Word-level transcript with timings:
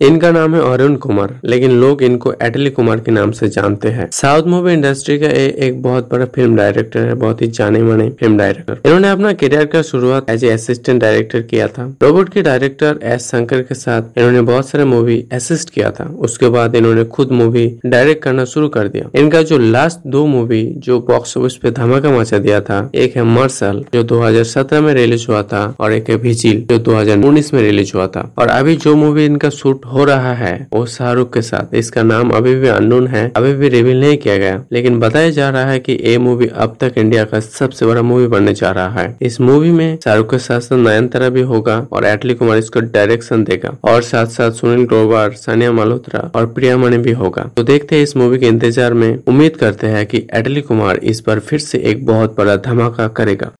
इनका 0.00 0.30
नाम 0.32 0.54
है 0.54 0.60
अरुण 0.64 0.94
कुमार 0.96 1.34
लेकिन 1.44 1.70
लोग 1.80 2.02
इनको 2.02 2.32
एटली 2.42 2.70
कुमार 2.70 3.00
के 3.00 3.12
नाम 3.12 3.30
से 3.30 3.48
जानते 3.48 3.88
हैं। 3.88 4.08
साउथ 4.12 4.46
मूवी 4.46 4.72
इंडस्ट्री 4.72 5.18
का 5.18 5.26
ए, 5.26 5.46
एक 5.58 5.82
बहुत 5.82 6.08
बड़ा 6.12 6.24
फ़िल्म 6.26 6.56
डायरेक्टर 6.56 7.00
है 7.00 7.14
बहुत 7.14 7.42
ही 7.42 7.46
जाने 7.48 7.82
माने 7.82 8.08
फ़िल्म 8.10 8.38
डायरेक्टर 8.38 8.78
इन्होंने 8.86 9.10
अपना 9.10 9.32
करियर 9.32 9.64
का 9.64 9.82
शुरुआत 9.82 10.30
एज 10.30 10.44
ए 10.44 10.50
असिस्टेंट 10.50 11.00
डायरेक्टर 11.00 11.42
किया 11.42 11.66
था। 11.68 11.84
रोबोट 12.02 12.28
के 12.28 12.42
डायरेक्टर 12.42 13.00
एस 13.04 13.28
शंकर 13.30 13.62
के 13.62 13.74
साथ 13.74 14.18
इन्होंने 14.18 14.40
बहुत 14.42 14.68
सारे 14.68 14.84
मूवी 14.84 15.18
असिस्ट 15.32 15.70
किया 15.70 15.90
था। 15.90 16.04
उसके 16.20 16.48
बाद 16.48 16.76
इन्होंने 16.76 17.04
खुद 17.16 17.32
मूवी 17.32 17.66
डायरेक्ट 17.86 18.22
करना 18.22 18.44
शुरू 18.46 18.68
कर 18.68 18.88
दिया। 18.88 19.10
इनका 19.20 19.42
जो 19.42 19.58
लास्ट 19.58 20.06
दो 20.06 20.24
मूवी 20.26 20.62
जो 20.78 20.98
बॉक्स 21.10 21.36
ऑफ़िस 21.36 21.56
पे 21.56 21.70
धमाका 21.72 22.10
मचा 22.10 22.38
दिया 22.38 22.60
था 22.62 22.80
एक 22.94 23.16
है 23.16 23.24
मर्सल 23.26 23.84
जो 23.94 24.02
2017 24.06 24.80
में 24.80 24.92
रिलीज़ 24.94 25.26
हुआ 25.28 25.42
था 25.52 25.62
और 25.80 25.92
एक 25.92 26.10
है 26.10 26.16
भिजिल 26.22 26.66
जो 26.70 26.78
2019 26.90 27.54
में 27.54 27.62
रिलीज़ 27.62 27.92
हुआ 27.94 28.06
था। 28.06 28.28
और 28.38 28.48
अभी 28.48 28.76
जो 28.78 28.96
मूवी 28.96 29.24
इनका 29.26 29.50
शूट 29.50 29.88
हो 29.90 30.04
रहा 30.04 30.32
है 30.34 30.54
वो 30.72 30.84
शाहरुख 30.88 31.32
के 31.32 31.42
साथ। 31.42 31.74
इसका 31.74 32.02
नाम 32.04 32.30
अभी 32.30 32.54
भी 32.54 32.68
अननोन 32.68 33.06
है, 33.08 33.30
अभी 33.36 33.52
भी 33.54 33.68
रिवील 33.68 34.00
नहीं 34.00 34.16
किया 34.18 34.36
गया। 34.38 34.62
लेकिन 34.72 34.98
बताया 35.00 35.30
जा 35.30 35.48
रहा 35.50 35.64
है 35.64 35.78
कि 35.80 35.98
ये 36.02 36.16
मूवी 36.20 36.46
अब 36.56 36.76
तक 36.80 36.98
इंडिया 36.98 37.24
का 37.24 37.40
सबसे 37.40 37.86
बड़ा 37.86 38.02
मूवी 38.02 38.26
बनने 38.28 38.54
जा 38.54 38.70
रहा 38.72 39.00
है। 39.00 39.16
इस 39.22 39.40
मूवी 39.40 39.70
में 39.72 39.98
शाहरुख 40.04 40.30
के 40.30 40.38
साथ 40.40 40.60
साथ 40.60 40.76
नयनतारा 40.78 41.28
भी 41.28 41.42
होगा 41.44 41.78
और 41.92 42.04
एटली 42.06 42.34
कुमार 42.34 42.58
इसको 42.58 42.80
डायरेक्शन 42.90 43.44
देगा। 43.44 43.76
और 43.84 44.02
साथ 44.02 44.26
साथ 44.28 44.50
सुनील 44.52 44.84
ग्रोवर, 44.86 45.30
सानिया 45.32 45.72
मल्होत्रा 45.72 46.30
और 46.34 46.46
प्रिया 46.48 46.76
मणि 46.78 46.98
भी 46.98 47.12
होगा। 47.14 47.50
तो 47.56 47.62
देखते 47.64 47.96
हैं 47.96 48.02
इस 48.02 48.16
मूवी 48.16 48.38
के 48.38 48.46
इंतज़ार 48.48 48.94
में 48.94 49.22
उम्मीद 49.24 49.56
करते 49.56 49.86
हैं 49.86 50.04
कि 50.06 50.26
एटली 50.34 50.60
कुमार 50.62 50.96
इस 51.04 51.20
पर 51.20 51.38
फिर 51.40 51.58
से 51.60 51.78
एक 51.80 52.06
बहुत 52.06 52.36
बड़ा 52.38 52.56
धमाका 52.58 53.08
करेगा। 53.10 53.50